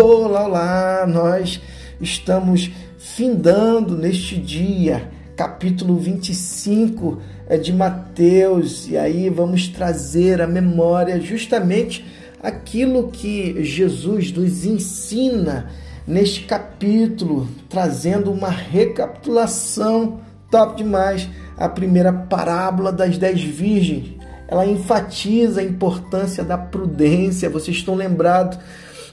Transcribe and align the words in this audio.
Olá, 0.00 0.44
olá! 0.44 1.06
Nós 1.08 1.60
estamos 2.00 2.70
findando 2.98 3.98
neste 3.98 4.36
dia, 4.36 5.10
capítulo 5.36 5.96
25 5.96 7.20
é, 7.48 7.56
de 7.56 7.72
Mateus, 7.72 8.88
e 8.88 8.96
aí 8.96 9.28
vamos 9.28 9.66
trazer 9.66 10.40
à 10.40 10.46
memória 10.46 11.20
justamente 11.20 12.06
aquilo 12.40 13.08
que 13.08 13.64
Jesus 13.64 14.30
nos 14.30 14.64
ensina 14.64 15.68
neste 16.06 16.42
capítulo, 16.42 17.48
trazendo 17.68 18.30
uma 18.30 18.50
recapitulação 18.50 20.20
top 20.48 20.76
demais. 20.76 21.28
A 21.56 21.68
primeira 21.68 22.12
parábola 22.12 22.92
das 22.92 23.18
dez 23.18 23.42
virgens. 23.42 24.16
Ela 24.46 24.64
enfatiza 24.64 25.60
a 25.60 25.64
importância 25.64 26.44
da 26.44 26.56
prudência. 26.56 27.50
Vocês 27.50 27.78
estão 27.78 27.96
lembrados 27.96 28.58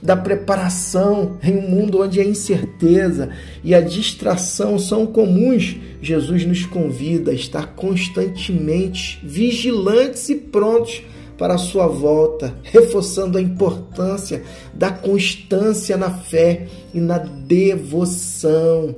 da 0.02 0.16
preparação 0.16 1.38
em 1.44 1.58
um 1.58 1.70
mundo 1.70 2.02
onde 2.02 2.20
a 2.20 2.24
incerteza 2.24 3.30
e 3.64 3.74
a 3.74 3.82
distração 3.82 4.78
são 4.78 5.06
comuns, 5.06 5.78
Jesus 6.02 6.46
nos 6.46 6.66
convida 6.66 7.32
a 7.32 7.34
estar 7.34 7.76
constantemente 7.76 9.20
vigilantes 9.24 10.30
e 10.30 10.36
prontos 10.36 11.02
para 11.38 11.56
a 11.56 11.58
sua 11.58 11.88
volta, 11.88 12.56
reforçando 12.64 13.38
a 13.38 13.42
importância 13.42 14.44
da 14.74 14.90
constância 14.90 15.98
na 15.98 16.10
fé 16.10 16.68
e 16.94 17.00
na 17.00 17.18
devoção. 17.18 18.96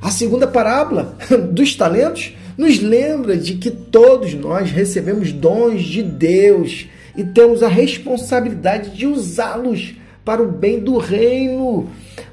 A 0.00 0.10
segunda 0.10 0.46
parábola 0.46 1.16
dos 1.50 1.74
talentos 1.74 2.32
nos 2.56 2.78
lembra 2.80 3.36
de 3.36 3.54
que 3.54 3.70
todos 3.70 4.34
nós 4.34 4.70
recebemos 4.70 5.32
dons 5.32 5.82
de 5.82 6.02
Deus 6.02 6.86
e 7.16 7.24
temos 7.24 7.62
a 7.62 7.68
responsabilidade 7.68 8.90
de 8.90 9.06
usá-los 9.06 9.94
para 10.24 10.42
o 10.42 10.50
bem 10.50 10.80
do 10.80 10.96
reino, 10.96 11.90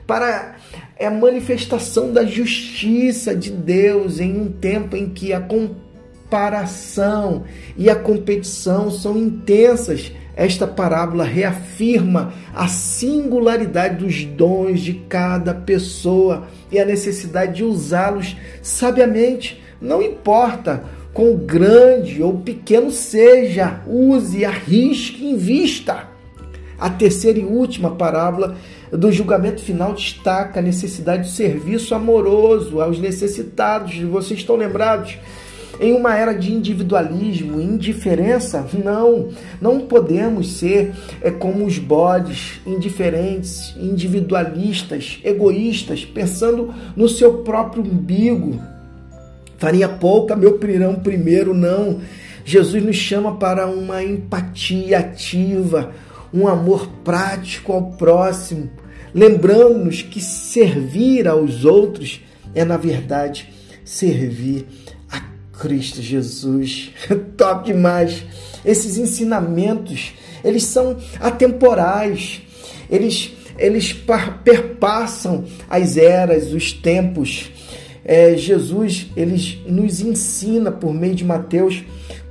para 0.07 0.55
a 0.99 1.09
manifestação 1.09 2.13
da 2.13 2.23
justiça 2.23 3.35
de 3.35 3.49
Deus 3.49 4.19
em 4.19 4.39
um 4.39 4.51
tempo 4.51 4.95
em 4.95 5.09
que 5.09 5.33
a 5.33 5.41
comparação 5.41 7.43
e 7.75 7.89
a 7.89 7.95
competição 7.95 8.91
são 8.91 9.17
intensas. 9.17 10.11
Esta 10.35 10.65
parábola 10.65 11.25
reafirma 11.25 12.33
a 12.53 12.67
singularidade 12.67 13.97
dos 13.97 14.23
dons 14.23 14.79
de 14.79 14.93
cada 14.93 15.53
pessoa 15.53 16.47
e 16.71 16.79
a 16.79 16.85
necessidade 16.85 17.55
de 17.55 17.63
usá-los 17.63 18.37
sabiamente. 18.61 19.61
Não 19.81 20.01
importa 20.01 20.83
quão 21.13 21.35
grande 21.35 22.23
ou 22.23 22.37
pequeno 22.37 22.91
seja, 22.91 23.81
use, 23.85 24.45
arrisque, 24.45 25.25
invista. 25.25 26.10
A 26.81 26.89
terceira 26.89 27.37
e 27.37 27.45
última 27.45 27.91
parábola 27.91 28.55
do 28.91 29.11
julgamento 29.11 29.61
final 29.61 29.93
destaca 29.93 30.59
a 30.59 30.63
necessidade 30.63 31.29
de 31.29 31.35
serviço 31.35 31.93
amoroso 31.93 32.81
aos 32.81 32.97
necessitados. 32.97 33.99
Vocês 33.99 34.39
estão 34.39 34.55
lembrados? 34.55 35.15
Em 35.79 35.93
uma 35.93 36.17
era 36.17 36.33
de 36.33 36.51
individualismo, 36.51 37.61
indiferença, 37.61 38.67
não, 38.83 39.29
não 39.61 39.81
podemos 39.81 40.57
ser 40.57 40.91
é, 41.21 41.29
como 41.29 41.65
os 41.65 41.77
bodes, 41.77 42.59
indiferentes, 42.65 43.75
individualistas, 43.77 45.19
egoístas, 45.23 46.03
pensando 46.03 46.73
no 46.95 47.07
seu 47.07 47.39
próprio 47.43 47.83
umbigo. 47.83 48.59
Faria 49.57 49.87
pouca 49.87 50.35
meu 50.35 50.57
pirão 50.57 50.95
primeiro, 50.95 51.53
não. 51.53 51.99
Jesus 52.43 52.83
nos 52.83 52.95
chama 52.95 53.35
para 53.35 53.67
uma 53.67 54.03
empatia 54.03 54.97
ativa, 54.97 55.91
um 56.33 56.47
amor 56.47 56.87
prático 57.03 57.73
ao 57.73 57.91
próximo, 57.91 58.69
lembrando-nos 59.13 60.01
que 60.01 60.21
servir 60.21 61.27
aos 61.27 61.65
outros 61.65 62.21
é, 62.53 62.65
na 62.65 62.77
verdade, 62.77 63.49
servir 63.83 64.65
a 65.09 65.21
Cristo 65.57 66.01
Jesus. 66.01 66.91
Top 67.37 67.65
demais! 67.65 68.23
Esses 68.63 68.97
ensinamentos, 68.97 70.13
eles 70.43 70.63
são 70.63 70.97
atemporais, 71.19 72.41
eles, 72.89 73.31
eles 73.57 73.93
perpassam 74.43 75.45
as 75.69 75.97
eras, 75.97 76.53
os 76.53 76.71
tempos. 76.73 77.49
É, 78.03 78.35
Jesus, 78.35 79.07
ele 79.15 79.61
nos 79.67 80.01
ensina 80.01 80.71
por 80.71 80.93
meio 80.93 81.15
de 81.15 81.23
Mateus 81.23 81.83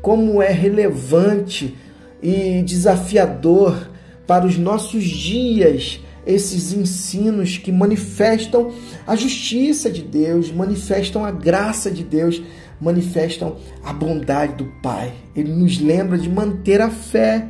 como 0.03 0.43
é 0.43 0.51
relevante 0.51 1.77
e 2.23 2.63
desafiador 2.63 3.91
para 4.27 4.47
os 4.47 4.57
nossos 4.57 5.05
dias 5.05 6.01
esses 6.27 6.73
ensinos 6.73 7.59
que 7.59 7.73
manifestam 7.73 8.73
a 9.07 9.17
justiça 9.17 9.91
de 9.91 10.03
Deus, 10.03 10.53
manifestam 10.53 11.25
a 11.25 11.31
graça 11.31 11.91
de 11.91 12.05
Deus, 12.05 12.43
manifestam 12.81 13.57
a 13.83 13.93
bondade 13.93 14.55
do 14.55 14.67
Pai. 14.83 15.13
Ele 15.35 15.53
nos 15.53 15.79
lembra 15.79 16.19
de 16.19 16.29
manter 16.29 16.81
a 16.81 16.91
fé, 16.91 17.49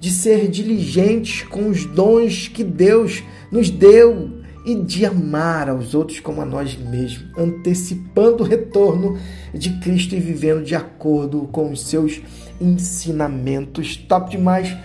de 0.00 0.10
ser 0.10 0.48
diligentes 0.48 1.42
com 1.42 1.68
os 1.68 1.84
dons 1.84 2.48
que 2.48 2.62
Deus 2.62 3.22
nos 3.50 3.68
deu 3.68 4.37
e 4.68 4.74
de 4.74 5.06
amar 5.06 5.70
aos 5.70 5.94
outros 5.94 6.20
como 6.20 6.42
a 6.42 6.44
nós 6.44 6.76
mesmos, 6.76 7.24
antecipando 7.38 8.42
o 8.42 8.46
retorno 8.46 9.18
de 9.54 9.70
Cristo 9.80 10.14
e 10.14 10.20
vivendo 10.20 10.62
de 10.62 10.74
acordo 10.74 11.48
com 11.50 11.72
os 11.72 11.86
seus 11.86 12.20
ensinamentos. 12.60 13.96
Top 13.96 14.30
demais 14.30 14.76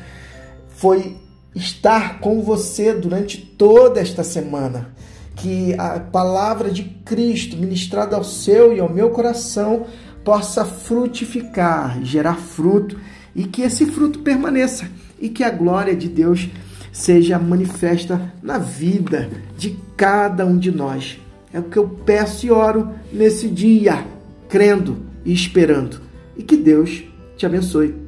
foi 0.70 1.18
estar 1.54 2.22
com 2.22 2.42
você 2.42 2.94
durante 2.94 3.38
toda 3.38 4.00
esta 4.00 4.24
semana. 4.24 4.96
Que 5.36 5.76
a 5.78 6.00
palavra 6.00 6.72
de 6.72 6.84
Cristo 7.04 7.58
ministrada 7.58 8.16
ao 8.16 8.24
seu 8.24 8.74
e 8.74 8.80
ao 8.80 8.88
meu 8.88 9.10
coração 9.10 9.86
possa 10.24 10.64
frutificar, 10.64 12.02
gerar 12.06 12.36
fruto 12.36 12.98
e 13.36 13.44
que 13.44 13.64
esse 13.64 13.86
fruto 13.86 14.20
permaneça 14.20 14.90
e 15.20 15.28
que 15.28 15.44
a 15.44 15.50
glória 15.50 15.94
de 15.94 16.08
Deus 16.08 16.48
seja 16.94 17.40
manifesta 17.40 18.32
na 18.42 18.60
vida 18.60 19.30
de 19.58 19.76
cada 19.98 20.46
um 20.46 20.58
de 20.58 20.72
nós. 20.72 21.20
É 21.52 21.60
o 21.60 21.64
que 21.64 21.78
eu 21.78 21.90
peço 21.90 22.46
e 22.46 22.52
oro 22.52 22.92
nesse 23.12 23.50
dia, 23.50 24.06
crendo 24.48 24.98
e 25.26 25.34
esperando. 25.34 26.00
E 26.38 26.44
que 26.44 26.56
Deus 26.56 27.04
te 27.36 27.46
abençoe. 27.46 28.03